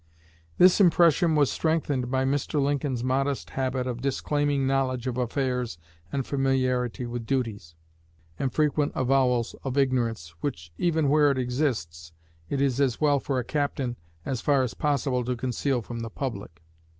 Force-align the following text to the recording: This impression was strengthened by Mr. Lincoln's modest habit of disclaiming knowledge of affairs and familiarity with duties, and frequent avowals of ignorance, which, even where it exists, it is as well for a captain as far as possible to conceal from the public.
This 0.57 0.81
impression 0.81 1.35
was 1.35 1.51
strengthened 1.51 2.09
by 2.09 2.25
Mr. 2.25 2.59
Lincoln's 2.59 3.03
modest 3.03 3.51
habit 3.51 3.85
of 3.85 4.01
disclaiming 4.01 4.65
knowledge 4.65 5.05
of 5.05 5.15
affairs 5.15 5.77
and 6.11 6.25
familiarity 6.25 7.05
with 7.05 7.27
duties, 7.27 7.75
and 8.39 8.51
frequent 8.51 8.93
avowals 8.95 9.53
of 9.63 9.77
ignorance, 9.77 10.29
which, 10.41 10.71
even 10.79 11.07
where 11.07 11.29
it 11.29 11.37
exists, 11.37 12.13
it 12.49 12.59
is 12.61 12.81
as 12.81 12.99
well 12.99 13.19
for 13.19 13.37
a 13.37 13.43
captain 13.43 13.95
as 14.25 14.41
far 14.41 14.63
as 14.63 14.73
possible 14.73 15.23
to 15.23 15.35
conceal 15.35 15.83
from 15.83 15.99
the 15.99 16.09
public. 16.09 16.63